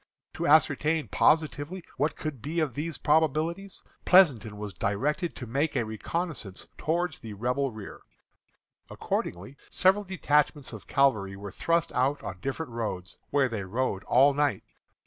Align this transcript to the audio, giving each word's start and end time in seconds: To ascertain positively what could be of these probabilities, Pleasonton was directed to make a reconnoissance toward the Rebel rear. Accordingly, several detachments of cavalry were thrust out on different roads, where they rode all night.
To 0.33 0.47
ascertain 0.47 1.09
positively 1.09 1.83
what 1.97 2.15
could 2.15 2.41
be 2.41 2.59
of 2.59 2.73
these 2.73 2.97
probabilities, 2.97 3.83
Pleasonton 4.03 4.57
was 4.57 4.73
directed 4.73 5.35
to 5.35 5.45
make 5.45 5.75
a 5.75 5.85
reconnoissance 5.85 6.65
toward 6.75 7.13
the 7.21 7.33
Rebel 7.33 7.71
rear. 7.71 8.01
Accordingly, 8.89 9.57
several 9.69 10.03
detachments 10.03 10.73
of 10.73 10.87
cavalry 10.87 11.35
were 11.35 11.51
thrust 11.51 11.91
out 11.91 12.23
on 12.23 12.39
different 12.41 12.71
roads, 12.71 13.19
where 13.29 13.47
they 13.47 13.61
rode 13.63 14.03
all 14.05 14.33
night. 14.33 14.63